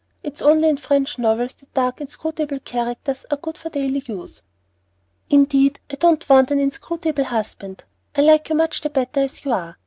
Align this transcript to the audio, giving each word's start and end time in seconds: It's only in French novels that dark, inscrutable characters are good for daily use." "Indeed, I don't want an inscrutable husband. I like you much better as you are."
It's 0.23 0.41
only 0.41 0.67
in 0.67 0.77
French 0.77 1.19
novels 1.19 1.53
that 1.53 1.75
dark, 1.75 2.01
inscrutable 2.01 2.57
characters 2.61 3.23
are 3.29 3.37
good 3.37 3.55
for 3.55 3.69
daily 3.69 4.01
use." 4.07 4.41
"Indeed, 5.29 5.79
I 5.91 5.95
don't 5.95 6.27
want 6.27 6.49
an 6.49 6.57
inscrutable 6.57 7.25
husband. 7.25 7.83
I 8.15 8.21
like 8.21 8.49
you 8.49 8.55
much 8.55 8.81
better 8.93 9.19
as 9.19 9.45
you 9.45 9.51
are." 9.51 9.77